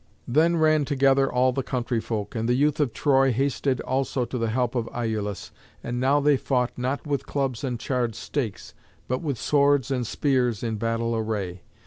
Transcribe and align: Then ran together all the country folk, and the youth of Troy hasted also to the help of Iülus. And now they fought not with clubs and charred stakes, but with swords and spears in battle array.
Then 0.27 0.55
ran 0.57 0.83
together 0.83 1.31
all 1.31 1.51
the 1.51 1.61
country 1.61 2.01
folk, 2.01 2.33
and 2.33 2.49
the 2.49 2.55
youth 2.55 2.79
of 2.79 2.91
Troy 2.91 3.31
hasted 3.31 3.81
also 3.81 4.25
to 4.25 4.39
the 4.39 4.49
help 4.49 4.73
of 4.73 4.87
Iülus. 4.87 5.51
And 5.83 5.99
now 5.99 6.19
they 6.19 6.37
fought 6.37 6.71
not 6.75 7.05
with 7.05 7.27
clubs 7.27 7.63
and 7.63 7.79
charred 7.79 8.15
stakes, 8.15 8.73
but 9.07 9.21
with 9.21 9.37
swords 9.37 9.91
and 9.91 10.07
spears 10.07 10.63
in 10.63 10.77
battle 10.77 11.15
array. 11.15 11.61